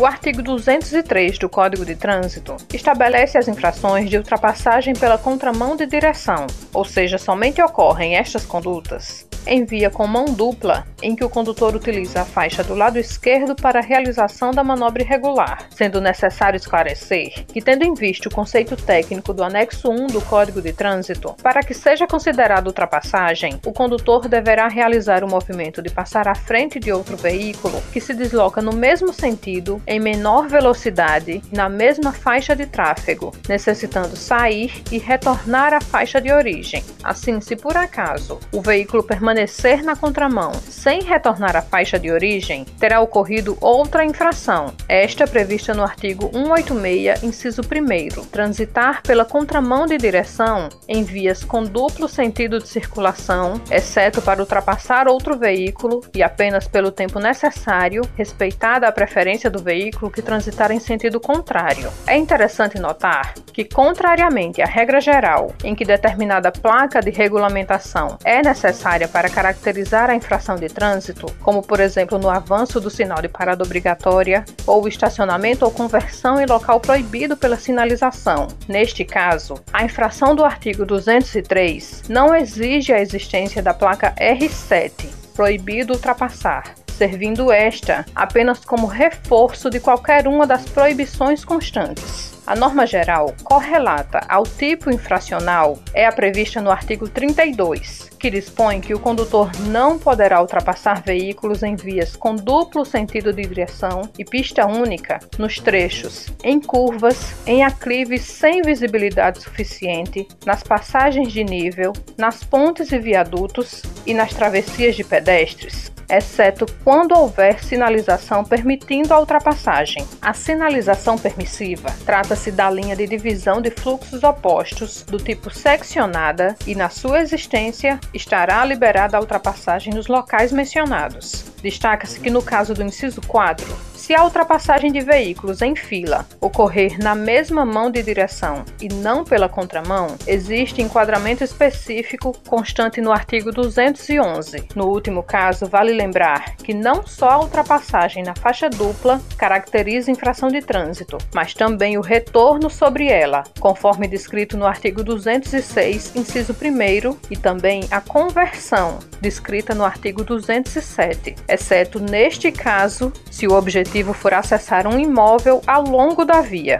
O 0.00 0.06
artigo 0.06 0.40
203 0.40 1.36
do 1.36 1.46
Código 1.46 1.84
de 1.84 1.94
Trânsito 1.94 2.56
estabelece 2.72 3.36
as 3.36 3.48
infrações 3.48 4.08
de 4.08 4.16
ultrapassagem 4.16 4.94
pela 4.94 5.18
contramão 5.18 5.76
de 5.76 5.84
direção, 5.84 6.46
ou 6.72 6.86
seja, 6.86 7.18
somente 7.18 7.60
ocorrem 7.60 8.16
estas 8.16 8.46
condutas 8.46 9.28
em 9.46 9.64
via 9.64 9.90
com 9.90 10.06
mão 10.06 10.26
dupla, 10.26 10.86
em 11.02 11.16
que 11.16 11.24
o 11.24 11.30
condutor 11.30 11.74
utiliza 11.74 12.22
a 12.22 12.24
faixa 12.24 12.62
do 12.62 12.74
lado 12.74 12.98
esquerdo 12.98 13.54
para 13.54 13.80
a 13.80 13.82
realização 13.82 14.50
da 14.50 14.62
manobra 14.62 15.02
irregular, 15.02 15.66
sendo 15.70 16.00
necessário 16.00 16.56
esclarecer 16.56 17.44
que, 17.46 17.62
tendo 17.62 17.84
em 17.84 17.94
vista 17.94 18.28
o 18.28 18.32
conceito 18.32 18.76
técnico 18.76 19.32
do 19.32 19.42
anexo 19.42 19.90
1 19.90 20.08
do 20.08 20.20
Código 20.22 20.60
de 20.60 20.72
Trânsito, 20.72 21.34
para 21.42 21.62
que 21.62 21.74
seja 21.74 22.06
considerado 22.06 22.66
ultrapassagem, 22.66 23.58
o 23.66 23.72
condutor 23.72 24.28
deverá 24.28 24.68
realizar 24.68 25.24
o 25.24 25.28
movimento 25.28 25.82
de 25.82 25.90
passar 25.90 26.28
à 26.28 26.34
frente 26.34 26.78
de 26.78 26.92
outro 26.92 27.16
veículo 27.16 27.82
que 27.92 28.00
se 28.00 28.14
desloca 28.14 28.60
no 28.60 28.72
mesmo 28.72 29.12
sentido, 29.12 29.80
em 29.90 29.98
menor 29.98 30.46
velocidade, 30.46 31.42
na 31.50 31.68
mesma 31.68 32.12
faixa 32.12 32.54
de 32.54 32.64
tráfego, 32.64 33.32
necessitando 33.48 34.16
sair 34.16 34.84
e 34.92 34.98
retornar 34.98 35.74
à 35.74 35.80
faixa 35.80 36.20
de 36.20 36.32
origem. 36.32 36.84
Assim, 37.02 37.40
se 37.40 37.56
por 37.56 37.76
acaso 37.76 38.38
o 38.52 38.62
veículo 38.62 39.02
permanecer 39.02 39.82
na 39.82 39.96
contramão 39.96 40.52
sem 40.54 41.02
retornar 41.02 41.56
à 41.56 41.62
faixa 41.62 41.98
de 41.98 42.08
origem, 42.08 42.64
terá 42.78 43.00
ocorrido 43.00 43.58
outra 43.60 44.04
infração, 44.04 44.72
esta 44.88 45.26
prevista 45.26 45.74
no 45.74 45.82
artigo 45.82 46.30
186, 46.32 47.24
inciso 47.24 47.62
1. 47.62 48.26
Transitar 48.26 49.02
pela 49.02 49.24
contramão 49.24 49.86
de 49.86 49.98
direção 49.98 50.68
em 50.86 51.02
vias 51.02 51.42
com 51.42 51.64
duplo 51.64 52.08
sentido 52.08 52.60
de 52.60 52.68
circulação, 52.68 53.60
exceto 53.72 54.22
para 54.22 54.40
ultrapassar 54.40 55.08
outro 55.08 55.36
veículo 55.36 56.00
e 56.14 56.22
apenas 56.22 56.68
pelo 56.68 56.92
tempo 56.92 57.18
necessário, 57.18 58.02
respeitada 58.16 58.86
a 58.86 58.92
preferência 58.92 59.50
do 59.50 59.60
veículo 59.60 59.79
que 59.88 60.22
transitar 60.22 60.70
em 60.70 60.78
sentido 60.78 61.18
contrário. 61.18 61.90
É 62.06 62.16
interessante 62.16 62.78
notar 62.78 63.34
que, 63.52 63.64
contrariamente 63.64 64.60
à 64.60 64.66
regra 64.66 65.00
geral 65.00 65.54
em 65.64 65.74
que 65.74 65.84
determinada 65.84 66.52
placa 66.52 67.00
de 67.00 67.10
regulamentação 67.10 68.18
é 68.24 68.42
necessária 68.42 69.08
para 69.08 69.30
caracterizar 69.30 70.10
a 70.10 70.14
infração 70.14 70.56
de 70.56 70.68
trânsito, 70.68 71.26
como 71.40 71.62
por 71.62 71.80
exemplo 71.80 72.18
no 72.18 72.28
avanço 72.28 72.80
do 72.80 72.90
sinal 72.90 73.22
de 73.22 73.28
parada 73.28 73.64
obrigatória 73.64 74.44
ou 74.66 74.86
estacionamento 74.86 75.64
ou 75.64 75.70
conversão 75.70 76.40
em 76.40 76.46
local 76.46 76.80
proibido 76.80 77.36
pela 77.36 77.56
sinalização. 77.56 78.48
Neste 78.68 79.04
caso, 79.04 79.54
a 79.72 79.84
infração 79.84 80.34
do 80.34 80.44
artigo 80.44 80.84
203 80.84 82.04
não 82.08 82.34
exige 82.34 82.92
a 82.92 83.00
existência 83.00 83.62
da 83.62 83.72
placa 83.72 84.14
R7, 84.16 85.06
proibido 85.34 85.94
ultrapassar, 85.94 86.74
servindo 87.00 87.50
esta 87.50 88.04
apenas 88.14 88.62
como 88.62 88.86
reforço 88.86 89.70
de 89.70 89.80
qualquer 89.80 90.28
uma 90.28 90.46
das 90.46 90.66
proibições 90.68 91.42
constantes. 91.42 92.38
A 92.46 92.54
norma 92.54 92.86
geral 92.86 93.34
correlata 93.42 94.20
ao 94.28 94.42
tipo 94.42 94.90
infracional 94.90 95.78
é 95.94 96.04
a 96.04 96.12
prevista 96.12 96.60
no 96.60 96.70
artigo 96.70 97.08
32, 97.08 98.10
que 98.18 98.28
dispõe 98.28 98.82
que 98.82 98.92
o 98.92 98.98
condutor 98.98 99.50
não 99.68 99.98
poderá 99.98 100.42
ultrapassar 100.42 101.00
veículos 101.00 101.62
em 101.62 101.74
vias 101.74 102.14
com 102.14 102.34
duplo 102.34 102.84
sentido 102.84 103.32
de 103.32 103.46
direção 103.46 104.02
e 104.18 104.24
pista 104.24 104.66
única 104.66 105.20
nos 105.38 105.58
trechos, 105.58 106.26
em 106.44 106.60
curvas, 106.60 107.34
em 107.46 107.64
aclives 107.64 108.24
sem 108.24 108.60
visibilidade 108.60 109.40
suficiente, 109.40 110.28
nas 110.44 110.62
passagens 110.62 111.32
de 111.32 111.44
nível, 111.44 111.94
nas 112.18 112.44
pontes 112.44 112.92
e 112.92 112.98
viadutos 112.98 113.82
e 114.04 114.12
nas 114.12 114.34
travessias 114.34 114.96
de 114.96 115.04
pedestres, 115.04 115.90
exceto 116.10 116.66
quando 116.84 117.12
houver 117.12 117.62
sinalização 117.62 118.44
permitindo 118.44 119.14
a 119.14 119.20
ultrapassagem. 119.20 120.06
A 120.20 120.32
sinalização 120.32 121.16
permissiva 121.16 121.88
trata-se 122.04 122.50
da 122.50 122.70
linha 122.70 122.96
de 122.96 123.06
divisão 123.06 123.60
de 123.60 123.70
fluxos 123.70 124.22
opostos 124.22 125.02
do 125.02 125.18
tipo 125.18 125.50
seccionada 125.50 126.56
e, 126.66 126.74
na 126.74 126.88
sua 126.88 127.20
existência, 127.20 127.98
estará 128.12 128.64
liberada 128.64 129.16
a 129.16 129.20
ultrapassagem 129.20 129.94
nos 129.94 130.06
locais 130.06 130.52
mencionados. 130.52 131.44
Destaca-se 131.62 132.18
que, 132.18 132.30
no 132.30 132.42
caso 132.42 132.74
do 132.74 132.82
inciso 132.82 133.20
4, 133.26 133.66
se 134.10 134.14
a 134.16 134.24
ultrapassagem 134.24 134.90
de 134.90 134.98
veículos 134.98 135.62
em 135.62 135.76
fila 135.76 136.26
ocorrer 136.40 136.98
na 136.98 137.14
mesma 137.14 137.64
mão 137.64 137.92
de 137.92 138.02
direção 138.02 138.64
e 138.82 138.88
não 138.88 139.22
pela 139.22 139.48
contramão, 139.48 140.16
existe 140.26 140.82
enquadramento 140.82 141.44
específico 141.44 142.36
constante 142.48 143.00
no 143.00 143.12
artigo 143.12 143.52
211. 143.52 144.66
No 144.74 144.86
último 144.88 145.22
caso, 145.22 145.66
vale 145.66 145.92
lembrar 145.92 146.56
que 146.56 146.74
não 146.74 147.06
só 147.06 147.30
a 147.30 147.38
ultrapassagem 147.38 148.24
na 148.24 148.34
faixa 148.34 148.68
dupla 148.68 149.22
caracteriza 149.38 150.10
infração 150.10 150.48
de 150.48 150.60
trânsito, 150.60 151.16
mas 151.32 151.54
também 151.54 151.96
o 151.96 152.00
retorno 152.00 152.68
sobre 152.68 153.06
ela, 153.06 153.44
conforme 153.60 154.08
descrito 154.08 154.56
no 154.56 154.66
artigo 154.66 155.04
206, 155.04 156.16
inciso 156.16 156.52
1, 156.52 157.16
e 157.30 157.36
também 157.36 157.84
a 157.92 158.00
conversão, 158.00 158.98
descrita 159.20 159.72
no 159.72 159.84
artigo 159.84 160.24
207, 160.24 161.36
exceto 161.48 162.00
neste 162.00 162.50
caso 162.50 163.12
se 163.30 163.46
o 163.46 163.52
objetivo 163.52 163.99
objetivo 164.00 164.14
for 164.14 164.32
acessar 164.34 164.86
um 164.86 164.98
imóvel 164.98 165.60
ao 165.66 165.84
longo 165.84 166.24
da 166.24 166.40
via. 166.40 166.78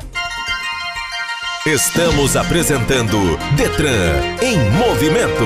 Estamos 1.66 2.36
apresentando 2.36 3.16
Detran 3.56 4.16
em 4.42 4.56
movimento. 4.78 5.44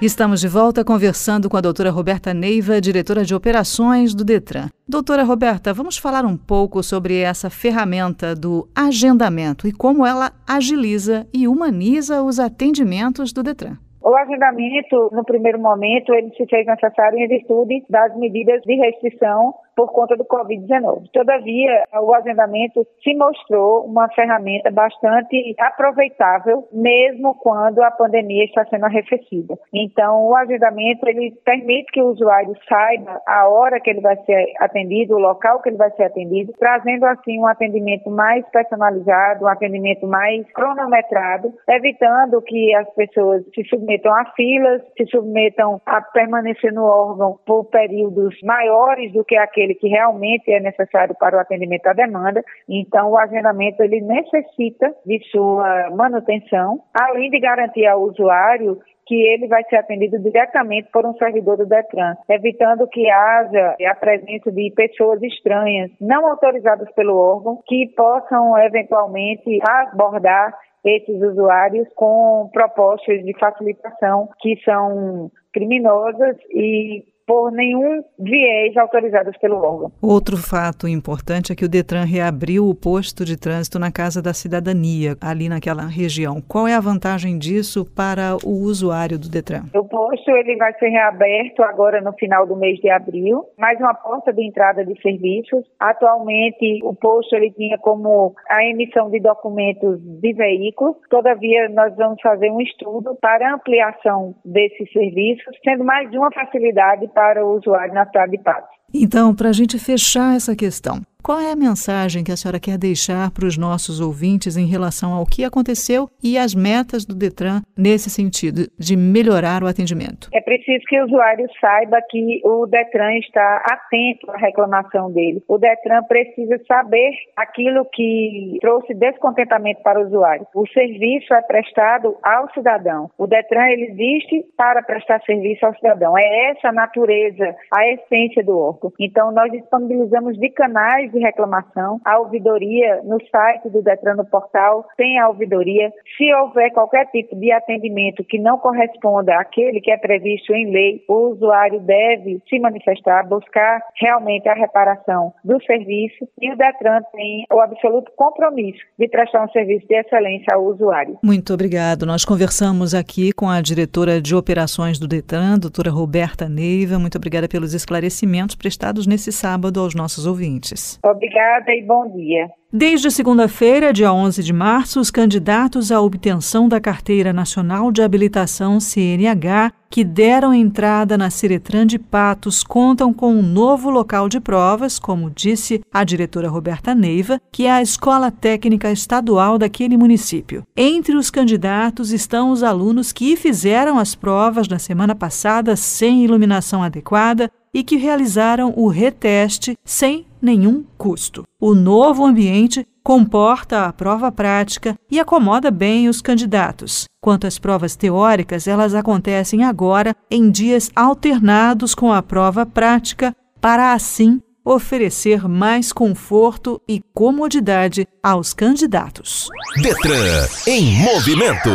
Estamos 0.00 0.40
de 0.40 0.48
volta 0.48 0.82
conversando 0.82 1.50
com 1.50 1.58
a 1.58 1.60
doutora 1.60 1.90
Roberta 1.90 2.32
Neiva, 2.32 2.80
diretora 2.80 3.22
de 3.22 3.34
operações 3.34 4.14
do 4.14 4.24
Detran. 4.24 4.68
Doutora 4.88 5.22
Roberta, 5.22 5.74
vamos 5.74 5.98
falar 5.98 6.24
um 6.24 6.38
pouco 6.38 6.82
sobre 6.82 7.20
essa 7.20 7.50
ferramenta 7.50 8.34
do 8.34 8.66
agendamento 8.74 9.68
e 9.68 9.72
como 9.72 10.06
ela 10.06 10.32
agiliza 10.48 11.26
e 11.34 11.46
humaniza 11.46 12.22
os 12.22 12.40
atendimentos 12.40 13.30
do 13.30 13.42
Detran. 13.42 13.76
O 14.02 14.16
agendamento, 14.16 15.10
no 15.12 15.22
primeiro 15.22 15.60
momento, 15.60 16.14
ele 16.14 16.30
se 16.34 16.46
fez 16.46 16.66
necessário 16.66 17.18
em 17.18 17.28
virtude 17.28 17.84
das 17.90 18.16
medidas 18.16 18.62
de 18.62 18.74
restrição 18.76 19.52
por 19.76 19.92
conta 19.92 20.16
do 20.16 20.24
Covid-19. 20.24 21.10
Todavia, 21.12 21.84
o 22.02 22.14
agendamento 22.14 22.86
se 23.02 23.14
mostrou 23.14 23.84
uma 23.84 24.08
ferramenta 24.10 24.70
bastante 24.70 25.54
aproveitável, 25.58 26.68
mesmo 26.72 27.34
quando 27.34 27.82
a 27.82 27.90
pandemia 27.90 28.44
está 28.44 28.64
sendo 28.66 28.84
arrefecida. 28.84 29.58
Então, 29.72 30.26
o 30.26 30.36
agendamento 30.36 31.08
ele 31.08 31.32
permite 31.44 31.92
que 31.92 32.02
o 32.02 32.08
usuário 32.08 32.54
saiba 32.68 33.20
a 33.26 33.48
hora 33.48 33.80
que 33.80 33.90
ele 33.90 34.00
vai 34.00 34.16
ser 34.24 34.52
atendido, 34.58 35.14
o 35.14 35.18
local 35.18 35.60
que 35.60 35.68
ele 35.68 35.76
vai 35.76 35.90
ser 35.92 36.04
atendido, 36.04 36.52
trazendo 36.58 37.04
assim 37.06 37.38
um 37.38 37.46
atendimento 37.46 38.10
mais 38.10 38.44
personalizado, 38.50 39.44
um 39.44 39.48
atendimento 39.48 40.06
mais 40.06 40.50
cronometrado, 40.52 41.52
evitando 41.68 42.42
que 42.42 42.74
as 42.74 42.88
pessoas 42.94 43.44
se 43.54 43.64
submetam 43.64 44.14
a 44.14 44.24
filas, 44.36 44.82
se 44.96 45.06
submetam 45.06 45.80
a 45.86 46.00
permanecer 46.00 46.72
no 46.72 46.84
órgão 46.84 47.38
por 47.46 47.64
períodos 47.66 48.36
maiores 48.42 49.12
do 49.12 49.24
que 49.24 49.36
aquele 49.36 49.69
aquele 49.70 49.74
que 49.74 49.88
realmente 49.88 50.50
é 50.50 50.60
necessário 50.60 51.14
para 51.18 51.36
o 51.36 51.40
atendimento 51.40 51.86
à 51.86 51.92
demanda. 51.92 52.42
Então, 52.68 53.10
o 53.10 53.18
agendamento 53.18 53.82
ele 53.82 54.00
necessita 54.00 54.94
de 55.06 55.20
sua 55.30 55.90
manutenção, 55.90 56.80
além 56.94 57.30
de 57.30 57.40
garantir 57.40 57.86
ao 57.86 58.02
usuário 58.02 58.78
que 59.06 59.14
ele 59.14 59.48
vai 59.48 59.64
ser 59.64 59.76
atendido 59.76 60.20
diretamente 60.20 60.88
por 60.92 61.04
um 61.04 61.14
servidor 61.14 61.56
do 61.56 61.66
Detran, 61.66 62.14
evitando 62.28 62.86
que 62.86 63.10
haja 63.10 63.76
a 63.88 63.94
presença 63.96 64.52
de 64.52 64.72
pessoas 64.76 65.20
estranhas, 65.22 65.90
não 66.00 66.26
autorizadas 66.26 66.88
pelo 66.92 67.16
órgão, 67.16 67.60
que 67.66 67.88
possam 67.96 68.56
eventualmente 68.58 69.58
abordar 69.68 70.56
esses 70.84 71.20
usuários 71.20 71.88
com 71.94 72.48
propostas 72.52 73.22
de 73.24 73.36
facilitação 73.36 74.28
que 74.40 74.56
são 74.64 75.30
criminosas 75.52 76.36
e 76.50 77.04
por 77.30 77.52
nenhum 77.52 78.02
viés 78.18 78.76
autorizados 78.76 79.36
pelo 79.36 79.58
órgão. 79.58 79.92
Outro 80.02 80.36
fato 80.36 80.88
importante 80.88 81.52
é 81.52 81.54
que 81.54 81.64
o 81.64 81.68
Detran 81.68 82.02
reabriu 82.02 82.68
o 82.68 82.74
posto 82.74 83.24
de 83.24 83.38
trânsito 83.38 83.78
na 83.78 83.92
Casa 83.92 84.20
da 84.20 84.34
Cidadania, 84.34 85.14
ali 85.20 85.48
naquela 85.48 85.86
região. 85.86 86.42
Qual 86.48 86.66
é 86.66 86.74
a 86.74 86.80
vantagem 86.80 87.38
disso 87.38 87.86
para 87.94 88.34
o 88.44 88.64
usuário 88.64 89.16
do 89.16 89.30
Detran? 89.30 89.62
O 89.72 89.84
posto 89.84 90.28
ele 90.32 90.56
vai 90.56 90.74
ser 90.74 90.88
reaberto 90.88 91.62
agora 91.62 92.00
no 92.00 92.12
final 92.14 92.48
do 92.48 92.56
mês 92.56 92.80
de 92.80 92.90
abril, 92.90 93.44
mais 93.56 93.78
uma 93.78 93.94
porta 93.94 94.32
de 94.32 94.44
entrada 94.44 94.84
de 94.84 95.00
serviços. 95.00 95.64
Atualmente, 95.78 96.80
o 96.82 96.96
posto 96.96 97.36
ele 97.36 97.52
tinha 97.52 97.78
como 97.78 98.34
a 98.48 98.64
emissão 98.64 99.08
de 99.08 99.20
documentos 99.20 100.00
de 100.00 100.32
veículos. 100.32 100.96
Todavia, 101.08 101.68
nós 101.68 101.94
vamos 101.94 102.20
fazer 102.20 102.50
um 102.50 102.60
estudo 102.60 103.16
para 103.20 103.54
ampliação 103.54 104.34
desses 104.44 104.90
serviços, 104.90 105.56
sendo 105.62 105.84
mais 105.84 106.12
uma 106.12 106.32
facilidade 106.32 107.06
para 107.06 107.19
o 107.38 107.56
usuário 107.56 107.94
na 107.94 108.06
cidade 108.06 108.32
de 108.32 108.42
Patos. 108.42 108.70
Então, 108.92 109.34
para 109.34 109.50
a 109.50 109.52
gente 109.52 109.78
fechar 109.78 110.36
essa 110.36 110.56
questão, 110.56 111.00
qual 111.22 111.38
é 111.38 111.52
a 111.52 111.56
mensagem 111.56 112.24
que 112.24 112.32
a 112.32 112.36
senhora 112.36 112.58
quer 112.58 112.78
deixar 112.78 113.30
para 113.30 113.46
os 113.46 113.56
nossos 113.56 114.00
ouvintes 114.00 114.56
em 114.56 114.66
relação 114.66 115.12
ao 115.12 115.26
que 115.26 115.44
aconteceu 115.44 116.08
e 116.22 116.38
as 116.38 116.54
metas 116.54 117.04
do 117.04 117.14
Detran 117.14 117.60
nesse 117.76 118.10
sentido, 118.10 118.70
de 118.78 118.96
melhorar 118.96 119.62
o 119.62 119.66
atendimento? 119.66 120.28
É 120.32 120.40
preciso 120.40 120.84
que 120.86 121.00
o 121.00 121.04
usuário 121.04 121.46
saiba 121.60 121.98
que 122.08 122.40
o 122.44 122.66
Detran 122.66 123.18
está 123.18 123.62
atento 123.70 124.30
à 124.30 124.36
reclamação 124.36 125.12
dele. 125.12 125.42
O 125.46 125.58
Detran 125.58 126.02
precisa 126.04 126.58
saber 126.66 127.12
aquilo 127.36 127.86
que 127.92 128.58
trouxe 128.60 128.94
descontentamento 128.94 129.82
para 129.82 130.00
o 130.00 130.06
usuário. 130.06 130.46
O 130.54 130.66
serviço 130.68 131.34
é 131.34 131.42
prestado 131.42 132.16
ao 132.22 132.52
cidadão. 132.52 133.10
O 133.18 133.26
Detran 133.26 133.66
ele 133.68 133.90
existe 133.90 134.44
para 134.56 134.82
prestar 134.82 135.20
serviço 135.22 135.64
ao 135.66 135.74
cidadão. 135.74 136.16
É 136.16 136.50
essa 136.50 136.68
a 136.68 136.72
natureza, 136.72 137.54
a 137.74 137.86
essência 137.88 138.42
do 138.42 138.56
órgão. 138.56 138.92
Então, 138.98 139.32
nós 139.32 139.50
disponibilizamos 139.52 140.38
de 140.38 140.48
canais 140.50 141.09
de 141.12 141.18
reclamação, 141.18 142.00
a 142.04 142.18
ouvidoria 142.18 143.00
no 143.04 143.18
site 143.30 143.68
do 143.68 143.82
Detran 143.82 144.14
no 144.14 144.24
portal 144.24 144.86
tem 144.96 145.18
a 145.18 145.28
ouvidoria. 145.28 145.92
Se 146.16 146.32
houver 146.34 146.72
qualquer 146.72 147.06
tipo 147.06 147.36
de 147.36 147.52
atendimento 147.52 148.24
que 148.24 148.38
não 148.38 148.58
corresponda 148.58 149.38
àquele 149.38 149.80
que 149.80 149.90
é 149.90 149.96
previsto 149.96 150.52
em 150.52 150.70
lei, 150.70 151.04
o 151.08 151.30
usuário 151.30 151.80
deve 151.80 152.40
se 152.48 152.58
manifestar, 152.58 153.26
buscar 153.28 153.80
realmente 154.00 154.48
a 154.48 154.54
reparação 154.54 155.32
do 155.44 155.62
serviço 155.64 156.28
e 156.40 156.52
o 156.52 156.56
Detran 156.56 157.00
tem 157.12 157.44
o 157.52 157.60
absoluto 157.60 158.12
compromisso 158.16 158.80
de 158.98 159.08
prestar 159.08 159.44
um 159.44 159.48
serviço 159.50 159.86
de 159.86 159.94
excelência 159.94 160.54
ao 160.54 160.64
usuário. 160.64 161.18
Muito 161.22 161.52
obrigado. 161.52 162.06
Nós 162.06 162.24
conversamos 162.24 162.94
aqui 162.94 163.32
com 163.32 163.48
a 163.48 163.60
diretora 163.60 164.20
de 164.20 164.34
operações 164.34 164.98
do 164.98 165.08
Detran, 165.08 165.58
doutora 165.58 165.90
Roberta 165.90 166.48
Neiva. 166.48 166.98
Muito 166.98 167.16
obrigada 167.16 167.48
pelos 167.48 167.74
esclarecimentos 167.74 168.54
prestados 168.54 169.06
nesse 169.06 169.32
sábado 169.32 169.80
aos 169.80 169.94
nossos 169.94 170.26
ouvintes. 170.26 170.99
Obrigada 171.02 171.72
e 171.72 171.82
bom 171.82 172.10
dia. 172.14 172.50
Desde 172.72 173.10
segunda-feira, 173.10 173.92
dia 173.92 174.12
11 174.12 174.42
de 174.42 174.52
março, 174.52 175.00
os 175.00 175.10
candidatos 175.10 175.90
à 175.90 176.00
obtenção 176.00 176.68
da 176.68 176.80
Carteira 176.80 177.32
Nacional 177.32 177.90
de 177.90 178.00
Habilitação 178.00 178.78
CNH 178.78 179.72
que 179.90 180.04
deram 180.04 180.54
entrada 180.54 181.18
na 181.18 181.30
Ciretran 181.30 181.84
de 181.84 181.98
Patos 181.98 182.62
contam 182.62 183.12
com 183.12 183.34
um 183.34 183.42
novo 183.42 183.90
local 183.90 184.28
de 184.28 184.38
provas, 184.38 185.00
como 185.00 185.28
disse 185.28 185.80
a 185.92 186.04
diretora 186.04 186.48
Roberta 186.48 186.94
Neiva, 186.94 187.40
que 187.50 187.66
é 187.66 187.72
a 187.72 187.82
Escola 187.82 188.30
Técnica 188.30 188.92
Estadual 188.92 189.58
daquele 189.58 189.96
município. 189.96 190.64
Entre 190.76 191.16
os 191.16 191.28
candidatos 191.28 192.12
estão 192.12 192.52
os 192.52 192.62
alunos 192.62 193.12
que 193.12 193.34
fizeram 193.34 193.98
as 193.98 194.14
provas 194.14 194.68
na 194.68 194.78
semana 194.78 195.14
passada 195.14 195.74
sem 195.74 196.24
iluminação 196.24 196.84
adequada 196.84 197.50
e 197.72 197.82
que 197.82 197.96
realizaram 197.96 198.72
o 198.76 198.88
reteste 198.88 199.76
sem 199.84 200.26
nenhum 200.40 200.84
custo. 200.96 201.44
O 201.60 201.74
novo 201.74 202.24
ambiente 202.24 202.86
comporta 203.02 203.86
a 203.86 203.92
prova 203.92 204.30
prática 204.30 204.96
e 205.10 205.18
acomoda 205.18 205.70
bem 205.70 206.08
os 206.08 206.20
candidatos. 206.20 207.04
Quanto 207.20 207.46
às 207.46 207.58
provas 207.58 207.96
teóricas, 207.96 208.66
elas 208.66 208.94
acontecem 208.94 209.64
agora 209.64 210.14
em 210.30 210.50
dias 210.50 210.90
alternados 210.94 211.94
com 211.94 212.12
a 212.12 212.22
prova 212.22 212.64
prática, 212.64 213.34
para 213.60 213.92
assim 213.92 214.40
oferecer 214.64 215.48
mais 215.48 215.92
conforto 215.92 216.80
e 216.88 217.02
comodidade 217.14 218.06
aos 218.22 218.52
candidatos. 218.52 219.48
Detran 219.82 220.46
em 220.66 220.96
movimento. 220.98 221.70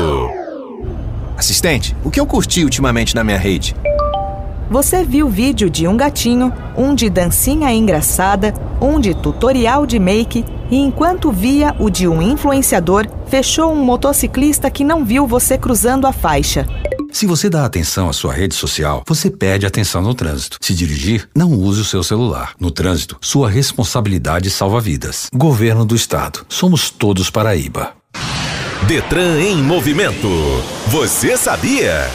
Assistente, 1.38 1.96
o 2.04 2.10
que 2.10 2.20
eu 2.20 2.26
curti 2.26 2.64
ultimamente 2.64 3.14
na 3.14 3.24
minha 3.24 3.38
rede? 3.38 3.76
Você 4.70 5.04
viu 5.04 5.30
vídeo 5.30 5.70
de 5.70 5.88
um 5.88 5.96
gatinho, 5.96 6.52
um 6.76 6.96
de 6.96 7.10
dancinha 7.10 7.72
engraçada, 7.72 8.54
um 8.82 9.00
de 9.00 9.14
tutorial 9.14 9.86
de 9.86 10.00
make 10.00 10.44
e 10.72 10.78
enquanto 10.78 11.32
via 11.32 11.76
o 11.80 11.90
de 11.90 12.08
um 12.08 12.22
influenciador, 12.22 13.08
fechou 13.28 13.72
um 13.72 13.84
motociclista 13.84 14.70
que 14.72 14.84
não 14.84 15.06
viu 15.06 15.28
você 15.28 15.58
cruzando 15.58 16.08
a 16.08 16.12
faixa. 16.12 16.66
Se 17.12 17.28
você 17.28 17.50
dá 17.50 17.64
atenção 17.64 18.10
à 18.10 18.14
sua 18.14 18.34
rede 18.34 18.56
social, 18.56 19.04
você 19.08 19.30
perde 19.30 19.66
atenção 19.66 20.02
no 20.02 20.14
trânsito. 20.14 20.58
Se 20.60 20.74
dirigir, 20.74 21.30
não 21.34 21.52
use 21.52 21.80
o 21.80 21.86
seu 21.86 22.04
celular. 22.04 22.54
No 22.60 22.72
trânsito, 22.72 23.18
sua 23.22 23.50
responsabilidade 23.50 24.50
salva 24.50 24.82
vidas. 24.82 25.30
Governo 25.34 25.86
do 25.86 25.96
Estado. 25.96 26.46
Somos 26.50 26.90
todos 26.90 27.30
Paraíba. 27.30 27.94
Detran 28.88 29.40
em 29.40 29.64
movimento. 29.64 30.28
Você 30.88 31.38
sabia? 31.38 32.10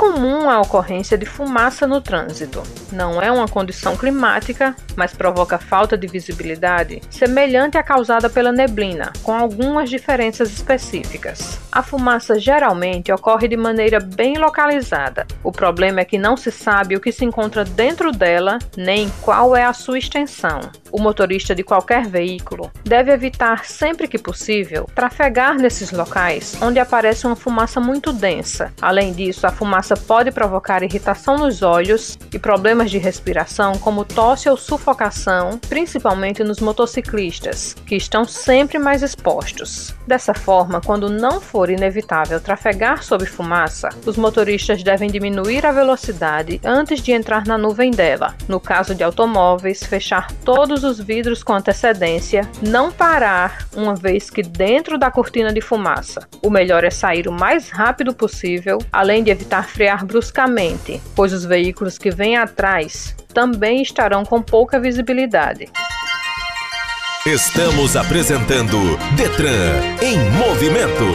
Comum 0.00 0.48
a 0.48 0.58
ocorrência 0.62 1.18
de 1.18 1.26
fumaça 1.26 1.86
no 1.86 2.00
trânsito. 2.00 2.62
Não 2.90 3.20
é 3.20 3.30
uma 3.30 3.46
condição 3.46 3.94
climática, 3.98 4.74
mas 4.96 5.12
provoca 5.12 5.58
falta 5.58 5.94
de 5.94 6.06
visibilidade, 6.06 7.02
semelhante 7.10 7.76
à 7.76 7.82
causada 7.82 8.30
pela 8.30 8.50
neblina, 8.50 9.12
com 9.22 9.34
algumas 9.34 9.90
diferenças 9.90 10.50
específicas. 10.50 11.60
A 11.70 11.82
fumaça 11.82 12.38
geralmente 12.40 13.12
ocorre 13.12 13.46
de 13.46 13.58
maneira 13.58 14.00
bem 14.00 14.38
localizada. 14.38 15.26
O 15.44 15.52
problema 15.52 16.00
é 16.00 16.04
que 16.06 16.16
não 16.16 16.34
se 16.34 16.50
sabe 16.50 16.96
o 16.96 17.00
que 17.00 17.12
se 17.12 17.26
encontra 17.26 17.62
dentro 17.62 18.10
dela, 18.10 18.58
nem 18.78 19.10
qual 19.20 19.54
é 19.54 19.64
a 19.64 19.74
sua 19.74 19.98
extensão. 19.98 20.60
O 20.90 20.98
motorista 20.98 21.54
de 21.54 21.62
qualquer 21.62 22.06
veículo 22.06 22.70
deve 22.84 23.12
evitar 23.12 23.66
sempre 23.66 24.08
que 24.08 24.18
possível 24.18 24.88
trafegar 24.94 25.56
nesses 25.56 25.92
locais 25.92 26.56
onde 26.62 26.78
aparece 26.78 27.26
uma 27.26 27.36
fumaça 27.36 27.80
muito 27.80 28.12
densa. 28.14 28.72
Além 28.80 29.12
disso, 29.12 29.46
a 29.46 29.52
fumaça 29.52 29.89
fumaça 29.90 29.96
pode 29.96 30.30
provocar 30.30 30.82
irritação 30.82 31.38
nos 31.38 31.62
olhos 31.62 32.18
e 32.32 32.38
problemas 32.38 32.90
de 32.90 32.98
respiração, 32.98 33.72
como 33.78 34.04
tosse 34.04 34.48
ou 34.48 34.56
sufocação, 34.56 35.58
principalmente 35.68 36.44
nos 36.44 36.60
motociclistas, 36.60 37.74
que 37.86 37.96
estão 37.96 38.24
sempre 38.24 38.78
mais 38.78 39.02
expostos. 39.02 39.94
Dessa 40.06 40.34
forma, 40.34 40.80
quando 40.80 41.08
não 41.08 41.40
for 41.40 41.70
inevitável 41.70 42.40
trafegar 42.40 43.02
sob 43.02 43.24
fumaça, 43.26 43.88
os 44.06 44.16
motoristas 44.16 44.82
devem 44.82 45.10
diminuir 45.10 45.64
a 45.64 45.72
velocidade 45.72 46.60
antes 46.64 47.00
de 47.00 47.12
entrar 47.12 47.46
na 47.46 47.56
nuvem 47.56 47.90
dela. 47.90 48.34
No 48.48 48.60
caso 48.60 48.94
de 48.94 49.02
automóveis, 49.02 49.82
fechar 49.82 50.30
todos 50.44 50.84
os 50.84 51.00
vidros 51.00 51.42
com 51.42 51.54
antecedência, 51.54 52.48
não 52.62 52.90
parar 52.90 53.66
uma 53.74 53.94
vez 53.94 54.30
que 54.30 54.42
dentro 54.42 54.98
da 54.98 55.10
cortina 55.10 55.52
de 55.52 55.60
fumaça. 55.60 56.28
O 56.42 56.50
melhor 56.50 56.84
é 56.84 56.90
sair 56.90 57.28
o 57.28 57.32
mais 57.32 57.70
rápido 57.70 58.14
possível, 58.14 58.78
além 58.92 59.22
de 59.22 59.30
evitar 59.30 59.68
frear 59.80 60.04
bruscamente, 60.04 61.00
pois 61.16 61.32
os 61.32 61.42
veículos 61.42 61.96
que 61.96 62.10
vêm 62.10 62.36
atrás 62.36 63.16
também 63.32 63.80
estarão 63.80 64.26
com 64.26 64.42
pouca 64.42 64.78
visibilidade. 64.78 65.70
Estamos 67.24 67.96
apresentando 67.96 68.76
Detran 69.16 69.80
em 70.02 70.18
movimento. 70.32 71.06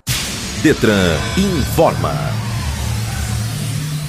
Detran 0.62 1.14
informa. 1.36 2.14